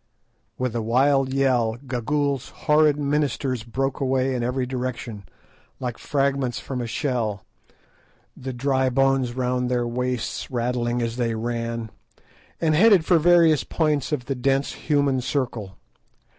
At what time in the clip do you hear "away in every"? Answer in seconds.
4.00-4.64